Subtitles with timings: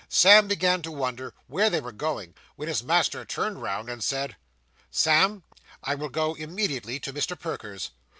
[0.09, 4.35] Sam began to wonder where they were going, when his master turned round, and said
[4.89, 5.43] 'Sam,
[5.83, 7.39] I will go immediately to Mr.
[7.39, 7.91] Perker's.